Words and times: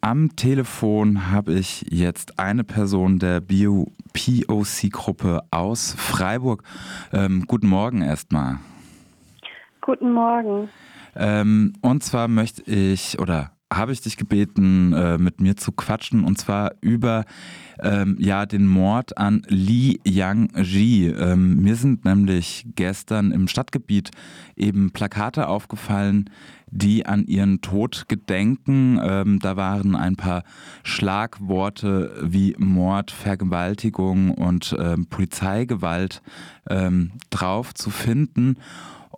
am 0.00 0.36
Telefon 0.36 1.30
habe 1.30 1.54
ich 1.54 1.86
jetzt 1.90 2.38
eine 2.38 2.64
Person 2.64 3.18
der 3.18 3.40
POC-Gruppe 3.40 5.42
aus 5.50 5.94
Freiburg. 5.98 6.62
Ähm, 7.12 7.44
guten 7.46 7.68
Morgen 7.68 8.02
erstmal. 8.02 8.58
Guten 9.80 10.12
Morgen. 10.12 10.68
Ähm, 11.16 11.72
und 11.80 12.02
zwar 12.02 12.28
möchte 12.28 12.62
ich 12.70 13.18
oder 13.18 13.52
habe 13.72 13.92
ich 13.92 14.00
dich 14.00 14.16
gebeten, 14.16 14.92
äh, 14.92 15.18
mit 15.18 15.40
mir 15.40 15.56
zu 15.56 15.72
quatschen 15.72 16.24
und 16.24 16.38
zwar 16.38 16.72
über 16.80 17.24
ähm, 17.80 18.16
ja 18.18 18.46
den 18.46 18.66
Mord 18.66 19.18
an 19.18 19.42
Li 19.48 20.00
Yang-ji. 20.04 21.08
Ähm, 21.08 21.56
mir 21.62 21.76
sind 21.76 22.04
nämlich 22.04 22.66
gestern 22.74 23.30
im 23.30 23.46
Stadtgebiet 23.46 24.10
eben 24.56 24.90
Plakate 24.90 25.48
aufgefallen, 25.48 26.30
die 26.70 27.06
an 27.06 27.24
ihren 27.24 27.60
Tod 27.60 28.06
gedenken. 28.08 28.98
Ähm, 29.02 29.38
da 29.40 29.56
waren 29.56 29.94
ein 29.94 30.16
paar 30.16 30.44
Schlagworte 30.82 32.12
wie 32.22 32.54
Mord, 32.58 33.10
Vergewaltigung 33.10 34.32
und 34.32 34.74
ähm, 34.78 35.06
Polizeigewalt 35.06 36.22
ähm, 36.68 37.12
drauf 37.30 37.74
zu 37.74 37.90
finden. 37.90 38.56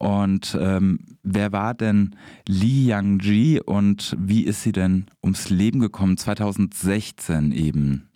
Und 0.01 0.57
ähm, 0.59 1.19
wer 1.23 1.53
war 1.53 1.75
denn 1.75 2.17
Li 2.49 2.89
Yang-ji 2.89 3.61
und 3.61 4.17
wie 4.19 4.47
ist 4.47 4.63
sie 4.63 4.73
denn 4.73 5.05
ums 5.23 5.51
Leben 5.51 5.79
gekommen? 5.79 6.17
2016 6.17 7.53
eben. 7.53 8.09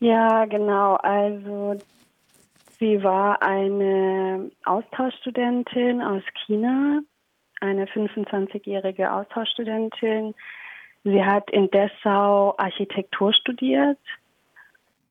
Ja, 0.00 0.44
genau. 0.46 0.96
Also 0.96 1.76
sie 2.80 3.04
war 3.04 3.40
eine 3.40 4.50
Austauschstudentin 4.64 6.02
aus 6.02 6.22
China, 6.44 7.02
eine 7.60 7.84
25-jährige 7.86 9.12
Austauschstudentin. 9.12 10.34
Sie 11.04 11.24
hat 11.24 11.48
in 11.52 11.70
Dessau 11.70 12.56
Architektur 12.58 13.32
studiert 13.32 13.98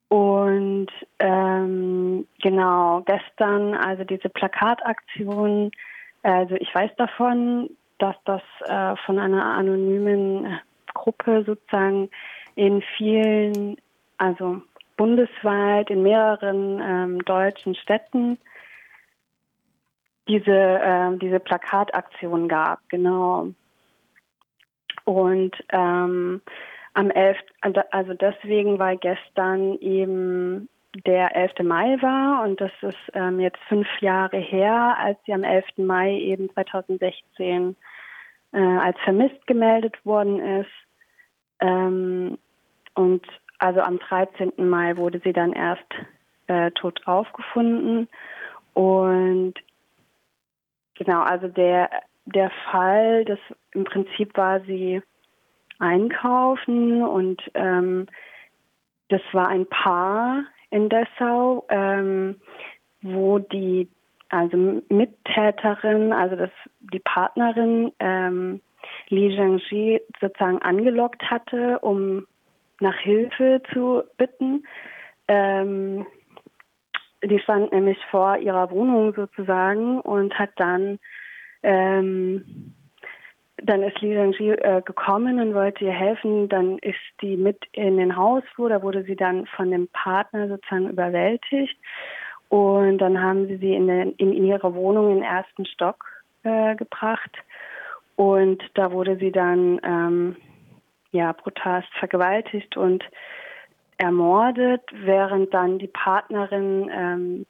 und 0.09 0.87
ähm, 1.19 2.27
genau, 2.41 3.01
gestern, 3.01 3.73
also 3.73 4.03
diese 4.03 4.29
Plakataktion, 4.29 5.71
also 6.23 6.55
ich 6.55 6.73
weiß 6.73 6.91
davon, 6.97 7.69
dass 7.97 8.15
das 8.25 8.41
äh, 8.65 8.95
von 9.05 9.19
einer 9.19 9.45
anonymen 9.45 10.59
Gruppe 10.93 11.43
sozusagen 11.45 12.09
in 12.55 12.81
vielen, 12.97 13.77
also 14.17 14.61
bundesweit, 14.97 15.89
in 15.89 16.03
mehreren 16.03 16.81
ähm, 16.81 17.19
deutschen 17.25 17.75
Städten 17.75 18.37
diese, 20.27 20.51
äh, 20.51 21.17
diese 21.17 21.39
Plakataktion 21.39 22.47
gab, 22.47 22.79
genau. 22.89 23.49
Und 25.03 25.51
ähm, 25.69 26.41
am 26.95 27.11
11., 27.11 27.37
also 27.91 28.13
deswegen, 28.13 28.79
weil 28.79 28.97
gestern 28.97 29.77
eben 29.79 30.69
der 31.05 31.35
11. 31.35 31.59
Mai 31.63 31.97
war 32.01 32.43
und 32.43 32.61
das 32.61 32.71
ist 32.81 32.97
ähm, 33.13 33.39
jetzt 33.41 33.59
fünf 33.67 33.87
Jahre 33.99 34.37
her, 34.37 34.95
als 34.97 35.17
sie 35.25 35.33
am 35.33 35.43
11. 35.43 35.65
Mai 35.77 36.17
eben 36.17 36.49
2016 36.53 37.75
äh, 38.53 38.57
als 38.57 38.97
vermisst 39.03 39.45
gemeldet 39.45 39.93
worden 40.05 40.39
ist. 40.39 40.71
Ähm, 41.59 42.37
und 42.93 43.25
also 43.59 43.81
am 43.81 43.99
13. 43.99 44.53
Mai 44.57 44.95
wurde 44.95 45.19
sie 45.21 45.33
dann 45.33 45.51
erst 45.51 45.83
äh, 46.47 46.71
tot 46.71 47.01
aufgefunden. 47.05 48.07
Und 48.73 49.55
genau, 50.93 51.21
also 51.23 51.49
der, 51.49 51.89
der 52.25 52.51
Fall, 52.71 53.25
das 53.25 53.39
im 53.73 53.83
Prinzip 53.83 54.37
war 54.37 54.61
sie 54.61 55.01
einkaufen 55.79 57.03
und 57.03 57.41
ähm, 57.53 58.07
das 59.09 59.21
war 59.33 59.47
ein 59.47 59.67
Paar 59.67 60.43
in 60.71 60.89
Dessau, 60.89 61.65
ähm, 61.69 62.41
wo 63.01 63.39
die 63.39 63.89
also 64.29 64.81
Mittäterin, 64.89 66.11
also 66.11 66.35
das 66.35 66.49
die 66.79 66.99
Partnerin 66.99 67.91
ähm, 67.99 68.61
Li 69.09 69.35
Zhangji 69.35 70.01
sozusagen 70.19 70.61
angelockt 70.61 71.23
hatte, 71.29 71.79
um 71.79 72.25
nach 72.79 72.97
Hilfe 72.97 73.61
zu 73.71 74.03
bitten. 74.17 74.65
Ähm, 75.27 76.05
die 77.23 77.39
stand 77.39 77.71
nämlich 77.71 77.97
vor 78.11 78.37
ihrer 78.37 78.69
Wohnung 78.71 79.13
sozusagen 79.15 79.99
und 80.01 80.37
hat 80.37 80.51
dann 80.57 80.99
ähm, 81.63 82.74
dann 83.57 83.83
ist 83.83 83.99
Li 84.01 84.15
Zhangji 84.15 84.51
äh, 84.51 84.81
gekommen 84.81 85.39
und 85.39 85.53
wollte 85.53 85.85
ihr 85.85 85.91
helfen. 85.91 86.49
Dann 86.49 86.77
ist 86.79 86.99
die 87.21 87.37
mit 87.37 87.63
in 87.71 87.97
den 87.97 88.15
Hausflur. 88.15 88.69
Da 88.69 88.81
wurde 88.81 89.03
sie 89.03 89.15
dann 89.15 89.45
von 89.47 89.71
dem 89.71 89.87
Partner 89.89 90.47
sozusagen 90.47 90.89
überwältigt. 90.89 91.77
Und 92.49 92.97
dann 92.99 93.21
haben 93.21 93.47
sie 93.47 93.57
sie 93.57 93.73
in, 93.73 93.87
den, 93.87 94.11
in 94.13 94.33
ihre 94.33 94.73
Wohnung 94.75 95.17
im 95.17 95.23
ersten 95.23 95.65
Stock 95.65 96.05
äh, 96.43 96.75
gebracht. 96.75 97.31
Und 98.15 98.61
da 98.75 98.91
wurde 98.91 99.17
sie 99.17 99.31
dann 99.31 99.79
ähm, 99.83 100.35
ja 101.11 101.31
brutalst 101.31 101.89
vergewaltigt 101.97 102.77
und 102.77 103.03
ermordet, 103.97 104.83
während 104.91 105.53
dann 105.53 105.79
die 105.79 105.87
Partnerin 105.87 106.89
ähm, 106.93 107.45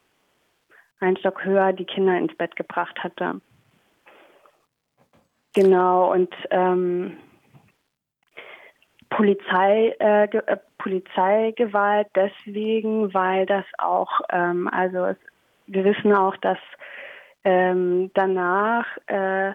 einen 0.99 1.17
Stock 1.17 1.43
höher 1.43 1.73
die 1.73 1.85
Kinder 1.85 2.17
ins 2.17 2.35
Bett 2.35 2.55
gebracht 2.55 3.03
hatte. 3.03 3.41
Genau, 5.55 6.11
und 6.11 6.33
ähm, 6.51 7.17
Polizei, 9.09 9.95
äh, 9.99 10.25
äh, 10.25 10.57
Polizeigewalt 10.77 12.07
deswegen, 12.13 13.13
weil 13.13 13.45
das 13.45 13.63
auch, 13.77 14.19
ähm, 14.31 14.67
also 14.67 15.15
wir 15.67 15.85
wissen 15.85 16.13
auch, 16.13 16.35
dass 16.37 16.57
ähm, 17.45 18.11
danach 18.13 18.85
äh, 19.07 19.53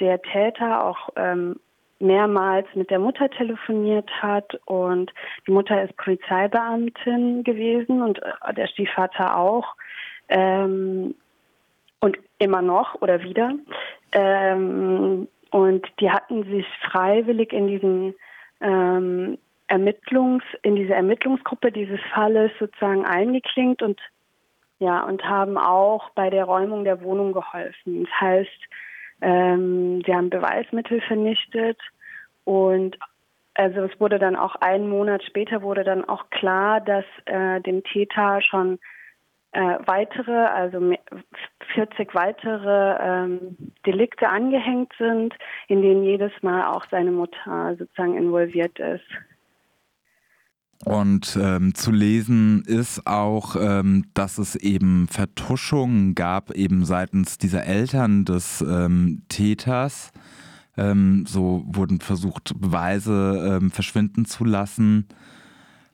der 0.00 0.20
Täter 0.20 0.84
auch 0.84 1.08
ähm, 1.16 1.58
mehrmals 1.98 2.66
mit 2.74 2.90
der 2.90 2.98
Mutter 2.98 3.30
telefoniert 3.30 4.10
hat 4.20 4.54
und 4.66 5.12
die 5.46 5.52
Mutter 5.52 5.82
ist 5.82 5.96
Polizeibeamtin 5.96 7.42
gewesen 7.42 8.02
und 8.02 8.20
äh, 8.22 8.54
der 8.54 8.66
Stiefvater 8.66 9.36
auch 9.36 9.74
ähm, 10.28 11.14
und 12.00 12.18
immer 12.38 12.60
noch 12.60 13.00
oder 13.00 13.22
wieder. 13.22 13.54
Ähm, 14.12 15.26
und 15.50 15.86
die 16.00 16.10
hatten 16.10 16.44
sich 16.44 16.66
freiwillig 16.90 17.52
in 17.52 17.66
diesen 17.68 18.14
ähm, 18.60 19.38
Ermittlungs, 19.68 20.44
in 20.62 20.76
diese 20.76 20.94
Ermittlungsgruppe 20.94 21.72
dieses 21.72 22.00
Falles 22.14 22.50
sozusagen 22.58 23.04
eingeklinkt 23.04 23.82
und 23.82 24.00
ja, 24.80 25.02
und 25.02 25.24
haben 25.24 25.58
auch 25.58 26.10
bei 26.10 26.30
der 26.30 26.44
Räumung 26.44 26.84
der 26.84 27.02
Wohnung 27.02 27.32
geholfen. 27.32 28.04
Das 28.04 28.20
heißt, 28.20 28.60
ähm, 29.20 30.02
sie 30.06 30.14
haben 30.14 30.30
Beweismittel 30.30 31.00
vernichtet 31.00 31.78
und 32.44 32.96
also 33.54 33.82
es 33.82 34.00
wurde 34.00 34.20
dann 34.20 34.36
auch 34.36 34.54
einen 34.56 34.88
Monat 34.88 35.24
später 35.24 35.62
wurde 35.62 35.82
dann 35.82 36.04
auch 36.04 36.30
klar, 36.30 36.80
dass 36.80 37.04
äh, 37.24 37.60
dem 37.60 37.82
Täter 37.82 38.40
schon 38.40 38.78
äh, 39.52 39.78
weitere, 39.86 40.32
also 40.32 40.94
40 41.74 42.14
weitere 42.14 42.96
ähm, 43.00 43.56
Delikte 43.86 44.28
angehängt 44.28 44.92
sind, 44.98 45.34
in 45.68 45.82
denen 45.82 46.04
jedes 46.04 46.32
Mal 46.42 46.66
auch 46.66 46.84
seine 46.90 47.10
Mutter 47.10 47.76
sozusagen 47.78 48.16
involviert 48.16 48.78
ist. 48.78 49.04
Und 50.84 51.36
ähm, 51.40 51.74
zu 51.74 51.90
lesen 51.90 52.62
ist 52.64 53.06
auch, 53.06 53.56
ähm, 53.56 54.04
dass 54.14 54.38
es 54.38 54.54
eben 54.54 55.08
Vertuschungen 55.08 56.14
gab, 56.14 56.52
eben 56.52 56.84
seitens 56.84 57.36
dieser 57.36 57.64
Eltern 57.64 58.24
des 58.24 58.60
ähm, 58.60 59.22
Täters. 59.28 60.12
Ähm, 60.76 61.24
so 61.26 61.64
wurden 61.66 62.00
versucht, 62.00 62.52
Beweise 62.60 63.58
ähm, 63.60 63.70
verschwinden 63.72 64.24
zu 64.24 64.44
lassen. 64.44 65.08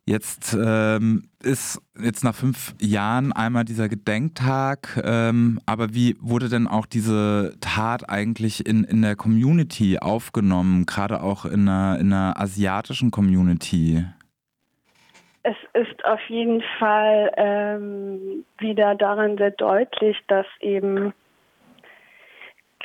Jetzt 0.06 0.54
ähm, 0.54 1.22
ist 1.42 1.80
jetzt 1.98 2.24
nach 2.24 2.34
fünf 2.34 2.74
Jahren 2.78 3.32
einmal 3.32 3.64
dieser 3.64 3.88
Gedenktag, 3.88 5.00
ähm, 5.02 5.60
aber 5.64 5.94
wie 5.94 6.14
wurde 6.20 6.50
denn 6.50 6.66
auch 6.66 6.84
diese 6.84 7.54
Tat 7.60 8.10
eigentlich 8.10 8.66
in, 8.66 8.84
in 8.84 9.00
der 9.00 9.16
Community 9.16 9.98
aufgenommen, 9.98 10.84
gerade 10.84 11.22
auch 11.22 11.46
in 11.46 11.66
einer, 11.68 11.98
in 11.98 12.12
einer 12.12 12.38
asiatischen 12.38 13.10
Community? 13.10 14.04
Es 15.42 15.56
ist 15.72 16.04
auf 16.04 16.20
jeden 16.28 16.62
Fall 16.78 17.32
ähm, 17.38 18.44
wieder 18.58 18.94
daran 18.96 19.38
sehr 19.38 19.52
deutlich, 19.52 20.18
dass 20.28 20.46
eben 20.60 21.14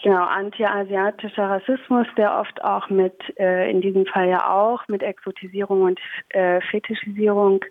Genau, 0.01 0.23
anti-asiatischer 0.23 1.49
Rassismus, 1.49 2.07
der 2.15 2.39
oft 2.39 2.63
auch 2.63 2.89
mit, 2.89 3.13
äh, 3.37 3.69
in 3.69 3.81
diesem 3.81 4.05
Fall 4.05 4.29
ja 4.29 4.49
auch, 4.49 4.87
mit 4.87 5.03
Exotisierung 5.03 5.81
und 5.81 5.99
äh, 6.29 6.61
Fetischisierung 6.61 7.65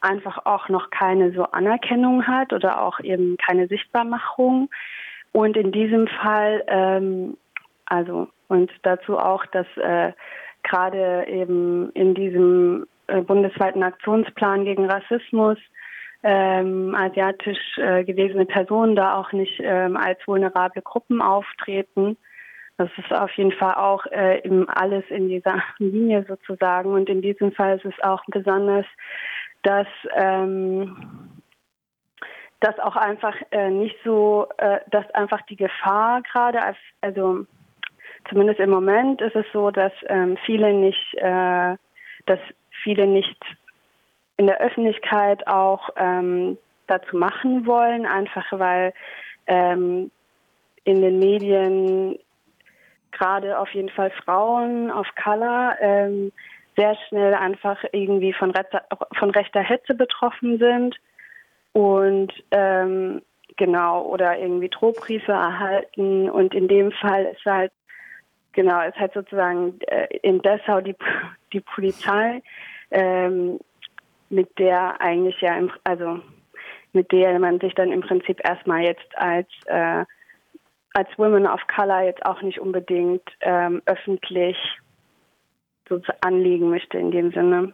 einfach 0.00 0.46
auch 0.46 0.70
noch 0.70 0.88
keine 0.90 1.32
so 1.32 1.44
Anerkennung 1.44 2.26
hat 2.26 2.54
oder 2.54 2.82
auch 2.82 3.00
eben 3.00 3.36
keine 3.36 3.66
Sichtbarmachung. 3.66 4.70
Und 5.32 5.56
in 5.56 5.70
diesem 5.70 6.06
Fall, 6.08 6.64
ähm, 6.68 7.36
also, 7.84 8.28
und 8.48 8.70
dazu 8.82 9.18
auch, 9.18 9.44
dass 9.46 9.66
äh, 9.76 10.12
gerade 10.62 11.26
eben 11.28 11.90
in 11.92 12.14
diesem 12.14 12.86
äh, 13.06 13.20
bundesweiten 13.20 13.82
Aktionsplan 13.82 14.64
gegen 14.64 14.86
Rassismus 14.90 15.58
ähm, 16.28 16.92
asiatisch 16.96 17.78
äh, 17.78 18.02
gewesene 18.02 18.46
Personen 18.46 18.96
da 18.96 19.14
auch 19.14 19.30
nicht 19.30 19.60
ähm, 19.62 19.96
als 19.96 20.18
vulnerable 20.26 20.82
Gruppen 20.82 21.22
auftreten. 21.22 22.16
Das 22.78 22.90
ist 22.98 23.12
auf 23.12 23.30
jeden 23.32 23.52
Fall 23.52 23.74
auch 23.74 24.04
äh, 24.06 24.40
im, 24.40 24.68
alles 24.68 25.04
in 25.08 25.28
dieser 25.28 25.62
Linie 25.78 26.24
sozusagen. 26.28 26.92
Und 26.92 27.08
in 27.08 27.22
diesem 27.22 27.52
Fall 27.52 27.76
ist 27.76 27.84
es 27.84 28.02
auch 28.02 28.24
besonders, 28.26 28.86
dass, 29.62 29.86
ähm, 30.16 30.96
dass 32.58 32.76
auch 32.80 32.96
einfach 32.96 33.36
äh, 33.52 33.70
nicht 33.70 33.96
so, 34.04 34.48
äh, 34.58 34.80
dass 34.90 35.08
einfach 35.12 35.42
die 35.42 35.56
Gefahr 35.56 36.22
gerade, 36.22 36.60
als, 36.60 36.76
also 37.02 37.46
zumindest 38.28 38.58
im 38.58 38.70
Moment 38.70 39.20
ist 39.20 39.36
es 39.36 39.46
so, 39.52 39.70
dass 39.70 39.92
ähm, 40.08 40.36
viele 40.44 40.74
nicht, 40.74 41.14
äh, 41.14 41.76
dass 42.26 42.40
viele 42.82 43.06
nicht 43.06 43.40
in 44.36 44.46
der 44.46 44.60
Öffentlichkeit 44.60 45.46
auch 45.46 45.90
ähm, 45.96 46.58
dazu 46.86 47.16
machen 47.16 47.66
wollen, 47.66 48.06
einfach 48.06 48.46
weil 48.52 48.92
ähm, 49.46 50.10
in 50.84 51.00
den 51.00 51.18
Medien 51.18 52.18
gerade 53.12 53.58
auf 53.58 53.70
jeden 53.70 53.88
Fall 53.88 54.10
Frauen 54.24 54.90
of 54.90 55.06
Color 55.22 55.76
ähm, 55.80 56.32
sehr 56.76 56.96
schnell 57.08 57.34
einfach 57.34 57.82
irgendwie 57.92 58.32
von, 58.32 58.50
rechter, 58.50 58.84
von 59.18 59.30
rechter 59.30 59.60
Hetze 59.60 59.94
betroffen 59.94 60.58
sind 60.58 60.96
und 61.72 62.32
ähm, 62.50 63.22
genau 63.56 64.02
oder 64.02 64.38
irgendwie 64.38 64.68
Drohbriefe 64.68 65.32
erhalten 65.32 66.28
und 66.28 66.54
in 66.54 66.68
dem 66.68 66.92
Fall 66.92 67.24
ist 67.24 67.44
halt 67.44 67.72
genau 68.52 68.80
ist 68.86 68.96
halt 68.96 69.14
sozusagen 69.14 69.80
äh, 69.86 70.08
in 70.22 70.42
Dessau 70.42 70.80
die 70.80 70.94
die 71.52 71.60
Polizei 71.60 72.42
ähm, 72.90 73.58
mit 74.28 74.58
der 74.58 75.00
eigentlich 75.00 75.40
ja, 75.40 75.56
im, 75.56 75.70
also 75.84 76.20
mit 76.92 77.12
der 77.12 77.38
man 77.38 77.60
sich 77.60 77.74
dann 77.74 77.92
im 77.92 78.00
Prinzip 78.00 78.40
erstmal 78.42 78.82
jetzt 78.82 79.16
als 79.16 79.48
äh, 79.66 80.04
als 80.94 81.08
Women 81.18 81.46
of 81.46 81.60
Color 81.74 82.04
jetzt 82.04 82.24
auch 82.24 82.40
nicht 82.40 82.58
unbedingt 82.58 83.22
ähm, 83.40 83.82
öffentlich 83.84 84.56
so 85.88 86.00
anlegen 86.22 86.70
möchte 86.70 86.98
in 86.98 87.10
dem 87.10 87.32
Sinne. 87.32 87.72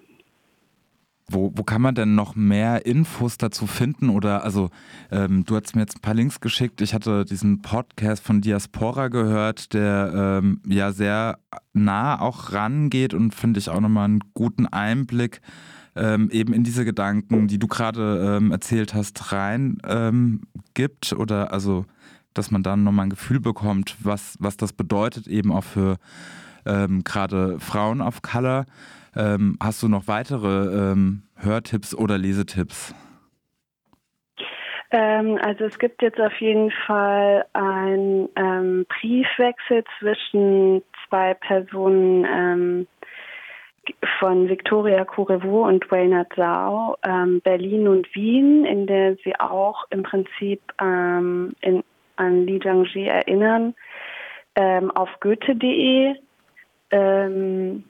Wo, 1.28 1.52
wo 1.54 1.62
kann 1.62 1.80
man 1.80 1.94
denn 1.94 2.16
noch 2.16 2.34
mehr 2.34 2.84
Infos 2.84 3.38
dazu 3.38 3.68
finden? 3.68 4.10
Oder 4.10 4.42
also 4.42 4.70
ähm, 5.12 5.44
du 5.46 5.54
hast 5.54 5.74
mir 5.76 5.82
jetzt 5.82 5.98
ein 5.98 6.02
paar 6.02 6.14
Links 6.14 6.40
geschickt. 6.40 6.80
Ich 6.80 6.94
hatte 6.94 7.24
diesen 7.24 7.62
Podcast 7.62 8.26
von 8.26 8.40
Diaspora 8.40 9.06
gehört, 9.06 9.72
der 9.72 10.40
ähm, 10.42 10.60
ja 10.66 10.90
sehr 10.90 11.38
nah 11.72 12.20
auch 12.20 12.52
rangeht 12.52 13.14
und 13.14 13.34
finde 13.34 13.60
ich 13.60 13.70
auch 13.70 13.80
nochmal 13.80 14.06
einen 14.06 14.24
guten 14.34 14.66
Einblick 14.66 15.40
ähm, 15.94 16.30
eben 16.30 16.52
in 16.52 16.64
diese 16.64 16.84
Gedanken, 16.84 17.48
die 17.48 17.58
du 17.58 17.66
gerade 17.66 18.38
ähm, 18.38 18.50
erzählt 18.50 18.94
hast, 18.94 19.32
rein 19.32 19.78
ähm, 19.86 20.42
gibt 20.74 21.12
oder 21.12 21.52
also, 21.52 21.84
dass 22.34 22.50
man 22.50 22.62
dann 22.62 22.84
nochmal 22.84 23.06
ein 23.06 23.10
Gefühl 23.10 23.40
bekommt, 23.40 23.96
was, 24.02 24.36
was 24.40 24.56
das 24.56 24.72
bedeutet 24.72 25.26
eben 25.26 25.52
auch 25.52 25.64
für 25.64 25.96
ähm, 26.64 27.04
gerade 27.04 27.58
Frauen 27.60 28.00
of 28.00 28.22
Color. 28.22 28.64
Ähm, 29.14 29.58
hast 29.60 29.82
du 29.82 29.88
noch 29.88 30.08
weitere 30.08 30.92
ähm, 30.92 31.22
Hörtipps 31.36 31.94
oder 31.94 32.18
Lesetipps? 32.18 32.94
also 34.94 35.64
es 35.64 35.78
gibt 35.78 36.02
jetzt 36.02 36.20
auf 36.20 36.38
jeden 36.38 36.70
Fall 36.86 37.46
einen 37.54 38.84
Briefwechsel 38.84 39.84
zwischen 39.98 40.82
zwei 41.08 41.32
Personen, 41.32 42.86
von 44.18 44.48
Victoria 44.48 45.04
Coureveau 45.04 45.66
und 45.66 45.90
Wayne 45.90 46.26
Zhao 46.34 46.96
ähm, 47.02 47.40
Berlin 47.42 47.88
und 47.88 48.14
Wien, 48.14 48.64
in 48.64 48.86
der 48.86 49.16
sie 49.24 49.38
auch 49.38 49.84
im 49.90 50.02
Prinzip 50.02 50.60
ähm, 50.80 51.54
in, 51.60 51.82
an 52.16 52.46
Li 52.46 52.60
Jiangji 52.62 53.06
erinnern, 53.06 53.74
ähm, 54.56 54.90
auf 54.90 55.08
goethe.de, 55.20 56.14
ähm, 56.90 57.84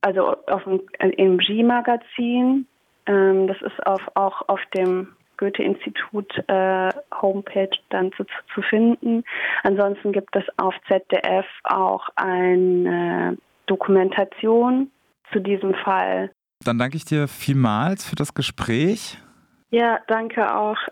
also 0.00 0.36
auf 0.46 0.64
dem, 0.64 0.80
im 0.98 1.38
G-Magazin. 1.38 2.66
Ähm, 3.06 3.46
das 3.46 3.60
ist 3.62 3.86
auf, 3.86 4.02
auch 4.14 4.48
auf 4.48 4.60
dem 4.76 5.08
Goethe-Institut 5.36 6.32
äh, 6.48 6.90
Homepage 7.20 7.76
dann 7.90 8.12
zu, 8.12 8.24
zu 8.54 8.62
finden. 8.62 9.24
Ansonsten 9.62 10.12
gibt 10.12 10.34
es 10.34 10.44
auf 10.56 10.74
ZDF 10.88 11.46
auch 11.64 12.08
eine 12.16 13.36
Dokumentation 13.66 14.90
zu 15.32 15.40
diesem 15.40 15.74
Fall. 15.84 16.30
Dann 16.64 16.78
danke 16.78 16.96
ich 16.96 17.04
dir 17.04 17.28
vielmals 17.28 18.08
für 18.08 18.16
das 18.16 18.34
Gespräch. 18.34 19.18
Ja, 19.70 20.00
danke 20.08 20.54
auch. 20.54 20.78